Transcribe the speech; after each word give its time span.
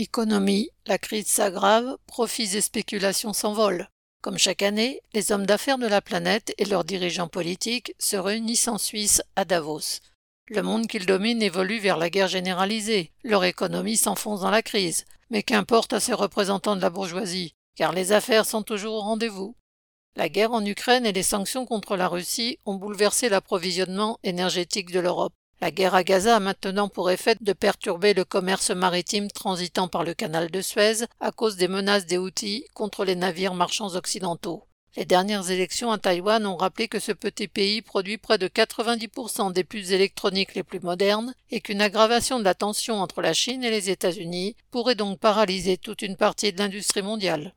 Économie, 0.00 0.70
la 0.86 0.96
crise 0.96 1.26
s'aggrave, 1.26 1.96
profits 2.06 2.56
et 2.56 2.60
spéculations 2.60 3.32
s'envolent. 3.32 3.88
Comme 4.22 4.38
chaque 4.38 4.62
année, 4.62 5.02
les 5.12 5.32
hommes 5.32 5.44
d'affaires 5.44 5.76
de 5.76 5.88
la 5.88 6.00
planète 6.00 6.54
et 6.56 6.66
leurs 6.66 6.84
dirigeants 6.84 7.26
politiques 7.26 7.96
se 7.98 8.14
réunissent 8.14 8.68
en 8.68 8.78
Suisse 8.78 9.22
à 9.34 9.44
Davos. 9.44 9.98
Le 10.46 10.62
monde 10.62 10.86
qu'ils 10.86 11.04
dominent 11.04 11.42
évolue 11.42 11.80
vers 11.80 11.96
la 11.96 12.10
guerre 12.10 12.28
généralisée, 12.28 13.10
leur 13.24 13.42
économie 13.42 13.96
s'enfonce 13.96 14.42
dans 14.42 14.52
la 14.52 14.62
crise, 14.62 15.04
mais 15.30 15.42
qu'importe 15.42 15.92
à 15.92 15.98
ces 15.98 16.14
représentants 16.14 16.76
de 16.76 16.80
la 16.80 16.90
bourgeoisie, 16.90 17.54
car 17.74 17.92
les 17.92 18.12
affaires 18.12 18.46
sont 18.46 18.62
toujours 18.62 18.94
au 18.94 19.00
rendez-vous. 19.00 19.56
La 20.14 20.28
guerre 20.28 20.52
en 20.52 20.64
Ukraine 20.64 21.06
et 21.06 21.12
les 21.12 21.24
sanctions 21.24 21.66
contre 21.66 21.96
la 21.96 22.06
Russie 22.06 22.60
ont 22.66 22.76
bouleversé 22.76 23.28
l'approvisionnement 23.28 24.20
énergétique 24.22 24.92
de 24.92 25.00
l'Europe. 25.00 25.34
La 25.60 25.72
guerre 25.72 25.96
à 25.96 26.04
Gaza 26.04 26.36
a 26.36 26.40
maintenant 26.40 26.88
pour 26.88 27.10
effet 27.10 27.36
de 27.40 27.52
perturber 27.52 28.14
le 28.14 28.24
commerce 28.24 28.70
maritime 28.70 29.28
transitant 29.28 29.88
par 29.88 30.04
le 30.04 30.14
canal 30.14 30.52
de 30.52 30.60
Suez 30.60 31.04
à 31.18 31.32
cause 31.32 31.56
des 31.56 31.66
menaces 31.66 32.06
des 32.06 32.16
Houthis 32.16 32.64
contre 32.74 33.04
les 33.04 33.16
navires 33.16 33.54
marchands 33.54 33.96
occidentaux. 33.96 34.64
Les 34.96 35.04
dernières 35.04 35.50
élections 35.50 35.90
à 35.90 35.98
Taïwan 35.98 36.46
ont 36.46 36.56
rappelé 36.56 36.86
que 36.86 37.00
ce 37.00 37.10
petit 37.10 37.48
pays 37.48 37.82
produit 37.82 38.18
près 38.18 38.38
de 38.38 38.46
90% 38.46 39.52
des 39.52 39.64
puces 39.64 39.90
électroniques 39.90 40.54
les 40.54 40.62
plus 40.62 40.80
modernes 40.80 41.34
et 41.50 41.60
qu'une 41.60 41.80
aggravation 41.80 42.38
de 42.38 42.44
la 42.44 42.54
tension 42.54 43.00
entre 43.00 43.20
la 43.20 43.32
Chine 43.32 43.64
et 43.64 43.70
les 43.70 43.90
États-Unis 43.90 44.54
pourrait 44.70 44.94
donc 44.94 45.18
paralyser 45.18 45.76
toute 45.76 46.02
une 46.02 46.16
partie 46.16 46.52
de 46.52 46.58
l'industrie 46.58 47.02
mondiale. 47.02 47.54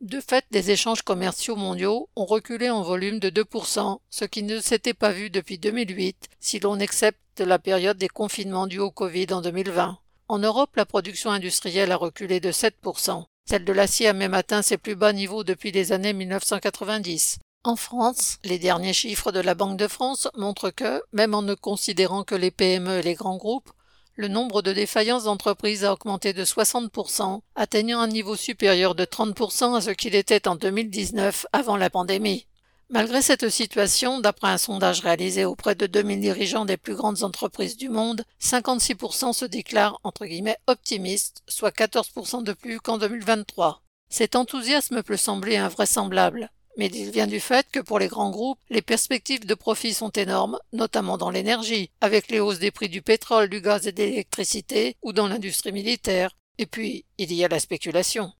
De 0.00 0.20
fait, 0.20 0.44
les 0.50 0.70
échanges 0.70 1.02
commerciaux 1.02 1.56
mondiaux 1.56 2.08
ont 2.16 2.26
reculé 2.26 2.68
en 2.68 2.82
volume 2.82 3.20
de 3.20 3.30
2%, 3.30 4.00
ce 4.10 4.24
qui 4.24 4.42
ne 4.42 4.60
s'était 4.60 4.92
pas 4.92 5.12
vu 5.12 5.30
depuis 5.30 5.58
2008 5.58 6.28
si 6.40 6.60
l'on 6.60 6.78
accepte 6.80 7.18
la 7.42 7.58
période 7.58 7.98
des 7.98 8.08
confinements 8.08 8.68
dus 8.68 8.78
au 8.78 8.92
Covid 8.92 9.32
en 9.32 9.40
2020. 9.40 9.98
En 10.28 10.38
Europe, 10.38 10.76
la 10.76 10.86
production 10.86 11.30
industrielle 11.30 11.90
a 11.90 11.96
reculé 11.96 12.38
de 12.38 12.52
7%. 12.52 13.24
Celle 13.48 13.64
de 13.64 13.72
l'acier 13.72 14.06
a 14.06 14.12
même 14.12 14.34
atteint 14.34 14.62
ses 14.62 14.78
plus 14.78 14.94
bas 14.94 15.12
niveaux 15.12 15.42
depuis 15.42 15.72
les 15.72 15.92
années 15.92 16.12
1990. 16.12 17.38
En 17.64 17.76
France, 17.76 18.38
les 18.44 18.58
derniers 18.58 18.92
chiffres 18.92 19.32
de 19.32 19.40
la 19.40 19.54
Banque 19.54 19.78
de 19.78 19.88
France 19.88 20.28
montrent 20.36 20.70
que, 20.70 21.02
même 21.12 21.34
en 21.34 21.42
ne 21.42 21.54
considérant 21.54 22.22
que 22.22 22.34
les 22.34 22.50
PME 22.50 22.98
et 22.98 23.02
les 23.02 23.14
grands 23.14 23.36
groupes, 23.38 23.70
le 24.16 24.28
nombre 24.28 24.62
de 24.62 24.72
défaillances 24.72 25.24
d'entreprises 25.24 25.84
a 25.84 25.92
augmenté 25.92 26.32
de 26.32 26.44
60%, 26.44 27.40
atteignant 27.56 28.00
un 28.00 28.08
niveau 28.08 28.36
supérieur 28.36 28.94
de 28.94 29.04
30% 29.04 29.76
à 29.76 29.80
ce 29.80 29.90
qu'il 29.90 30.14
était 30.14 30.46
en 30.46 30.56
2019 30.56 31.46
avant 31.52 31.76
la 31.76 31.90
pandémie. 31.90 32.46
Malgré 32.94 33.22
cette 33.22 33.48
situation, 33.48 34.20
d'après 34.20 34.50
un 34.50 34.56
sondage 34.56 35.00
réalisé 35.00 35.44
auprès 35.44 35.74
de 35.74 35.88
2000 35.88 36.20
dirigeants 36.20 36.64
des 36.64 36.76
plus 36.76 36.94
grandes 36.94 37.24
entreprises 37.24 37.76
du 37.76 37.88
monde, 37.88 38.24
56% 38.40 39.32
se 39.32 39.44
déclarent 39.44 39.98
entre 40.04 40.26
guillemets 40.26 40.58
optimistes, 40.68 41.42
soit 41.48 41.76
14% 41.76 42.44
de 42.44 42.52
plus 42.52 42.78
qu'en 42.78 42.96
2023. 42.98 43.82
Cet 44.08 44.36
enthousiasme 44.36 45.02
peut 45.02 45.16
sembler 45.16 45.56
invraisemblable, 45.56 46.52
mais 46.78 46.86
il 46.86 47.10
vient 47.10 47.26
du 47.26 47.40
fait 47.40 47.66
que 47.72 47.80
pour 47.80 47.98
les 47.98 48.06
grands 48.06 48.30
groupes, 48.30 48.60
les 48.70 48.80
perspectives 48.80 49.44
de 49.44 49.54
profit 49.54 49.92
sont 49.92 50.10
énormes, 50.10 50.60
notamment 50.72 51.18
dans 51.18 51.30
l'énergie, 51.30 51.90
avec 52.00 52.30
les 52.30 52.38
hausses 52.38 52.60
des 52.60 52.70
prix 52.70 52.88
du 52.88 53.02
pétrole, 53.02 53.48
du 53.48 53.60
gaz 53.60 53.88
et 53.88 53.92
de 53.92 54.04
l'électricité, 54.04 54.94
ou 55.02 55.12
dans 55.12 55.26
l'industrie 55.26 55.72
militaire. 55.72 56.36
Et 56.58 56.66
puis, 56.66 57.04
il 57.18 57.32
y 57.32 57.44
a 57.44 57.48
la 57.48 57.58
spéculation. 57.58 58.32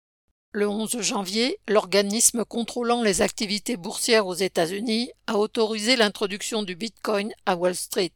Le 0.56 0.68
11 0.68 1.00
janvier, 1.00 1.58
l'organisme 1.66 2.44
contrôlant 2.44 3.02
les 3.02 3.22
activités 3.22 3.76
boursières 3.76 4.28
aux 4.28 4.34
États-Unis 4.34 5.10
a 5.26 5.36
autorisé 5.36 5.96
l'introduction 5.96 6.62
du 6.62 6.76
Bitcoin 6.76 7.32
à 7.44 7.56
Wall 7.56 7.74
Street. 7.74 8.12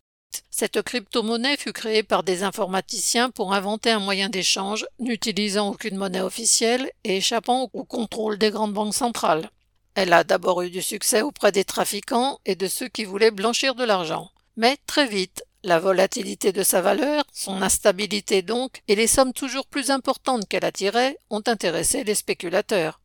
Cette 0.49 0.81
crypto-monnaie 0.83 1.57
fut 1.57 1.73
créée 1.73 2.05
par 2.05 2.23
des 2.23 2.45
informaticiens 2.45 3.31
pour 3.31 3.55
inventer 3.55 3.91
un 3.91 3.99
moyen 3.99 4.29
d'échange 4.29 4.87
n'utilisant 5.01 5.71
aucune 5.71 5.97
monnaie 5.97 6.21
officielle 6.21 6.89
et 7.03 7.17
échappant 7.17 7.71
au 7.73 7.83
contrôle 7.83 8.39
des 8.39 8.51
grandes 8.51 8.73
banques 8.73 8.95
centrales. 8.95 9.51
Elle 9.97 10.13
a 10.13 10.23
d'abord 10.23 10.63
eu 10.63 10.71
du 10.71 10.81
succès 10.81 11.23
auprès 11.23 11.51
des 11.51 11.65
trafiquants 11.65 12.39
et 12.47 12.55
de 12.55 12.69
ceux 12.69 12.87
qui 12.87 13.03
voulaient 13.05 13.33
blanchir 13.33 13.75
de 13.75 13.83
l'argent. 13.83 14.31
Mais 14.57 14.77
très 14.87 15.09
vite, 15.09 15.43
la 15.65 15.79
volatilité 15.79 16.53
de 16.53 16.63
sa 16.63 16.81
valeur, 16.81 17.25
son 17.33 17.63
instabilité 17.63 18.43
donc, 18.43 18.83
et 18.89 18.95
les 18.95 19.07
sommes 19.07 19.33
toujours 19.33 19.67
plus 19.67 19.91
importantes 19.91 20.47
qu'elle 20.49 20.65
attirait 20.65 21.19
ont 21.31 21.43
intéressé 21.47 22.05
les 22.05 22.15
spéculateurs. 22.15 23.01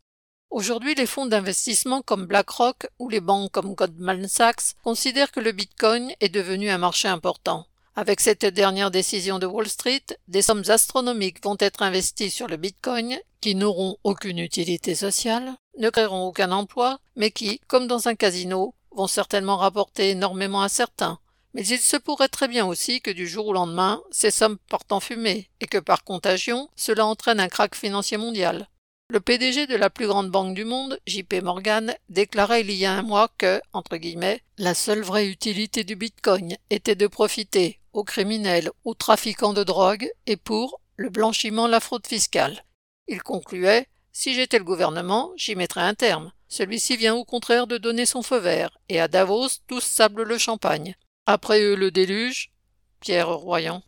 Aujourd'hui, 0.50 0.94
les 0.94 1.08
fonds 1.08 1.26
d'investissement 1.26 2.04
comme 2.04 2.28
BlackRock 2.28 2.88
ou 3.00 3.10
les 3.10 3.22
banques 3.22 3.52
comme 3.52 3.74
Goldman 3.74 4.28
Sachs 4.28 4.76
considèrent 4.84 5.32
que 5.32 5.40
le 5.40 5.52
Bitcoin 5.52 6.12
est 6.20 6.30
devenu 6.30 6.70
un 6.70 6.78
marché 6.78 7.08
important. 7.08 7.66
Avec 7.96 8.20
cette 8.20 8.46
dernière 8.46 8.92
décision 8.92 9.40
de 9.40 9.46
Wall 9.46 9.68
Street, 9.68 10.04
des 10.28 10.42
sommes 10.42 10.64
astronomiques 10.68 11.44
vont 11.44 11.58
être 11.60 11.82
investies 11.82 12.30
sur 12.30 12.48
le 12.48 12.58
Bitcoin, 12.58 13.20
qui 13.42 13.56
n'auront 13.56 13.98
aucune 14.04 14.40
utilité 14.40 14.96
sociale, 14.96 15.56
ne 15.80 15.90
créeront 15.90 16.28
aucun 16.28 16.52
emploi, 16.52 17.00
mais 17.16 17.32
qui, 17.32 17.60
comme 17.68 17.88
dans 17.88 18.08
un 18.08 18.16
casino, 18.16 18.74
vont 18.92 19.08
certainement 19.08 19.58
rapporter 19.58 20.12
énormément 20.12 20.62
à 20.62 20.70
certains. 20.70 21.20
Mais 21.54 21.66
il 21.68 21.80
se 21.80 21.98
pourrait 21.98 22.30
très 22.30 22.48
bien 22.48 22.66
aussi 22.66 23.02
que 23.02 23.12
du 23.12 23.28
jour 23.28 23.48
au 23.48 23.54
lendemain, 23.54 24.02
ces 24.12 24.32
sommes 24.32 24.58
partent 24.70 24.92
en 24.92 25.00
fumée, 25.00 25.50
et 25.60 25.68
que 25.68 25.78
par 25.78 26.04
contagion, 26.04 26.70
cela 26.76 27.06
entraîne 27.06 27.40
un 27.40 27.48
krach 27.48 27.76
financier 27.76 28.18
mondial. 28.18 28.68
Le 29.10 29.20
PDG 29.20 29.68
de 29.68 29.76
la 29.76 29.92
plus 29.92 30.08
grande 30.08 30.32
banque 30.32 30.56
du 30.56 30.66
monde, 30.66 30.98
JP 31.06 31.44
Morgan, 31.44 31.94
déclarait 32.10 32.62
il 32.62 32.72
y 32.72 32.86
a 32.86 32.94
un 32.94 33.04
mois 33.04 33.30
que, 33.38 33.62
entre 33.72 33.98
guillemets, 33.98 34.42
la 34.58 34.74
seule 34.74 35.04
vraie 35.04 35.28
utilité 35.28 35.84
du 35.84 35.96
Bitcoin 35.96 36.58
était 36.72 36.96
de 36.96 37.06
profiter 37.06 37.80
aux 37.94 38.04
criminels, 38.04 38.72
aux 38.86 38.96
trafiquants 38.96 39.54
de 39.54 39.64
drogue 39.64 40.10
et 40.26 40.38
pour 40.38 40.82
le 40.96 41.10
blanchiment, 41.10 41.68
la 41.68 41.80
fraude 41.80 42.08
fiscale. 42.08 42.66
Il 43.08 43.22
concluait 43.22 43.88
Si 44.12 44.34
j'étais 44.34 44.58
le 44.58 44.64
gouvernement, 44.64 45.32
j'y 45.36 45.56
mettrais 45.56 45.82
un 45.82 45.94
terme. 45.94 46.32
Celui-ci 46.48 46.98
vient 46.98 47.16
au 47.16 47.26
contraire 47.26 47.68
de 47.68 47.78
donner 47.78 48.06
son 48.06 48.24
feu 48.24 48.38
vert, 48.38 48.78
et 48.90 49.00
à 49.00 49.08
Davos 49.08 49.50
tous 49.68 49.84
sablent 49.84 50.24
le 50.24 50.38
champagne. 50.38 50.96
Après 51.26 51.62
eux 51.62 51.76
le 51.76 51.90
déluge 51.90 52.52
Pierre 53.00 53.30
Royan. 53.30 53.82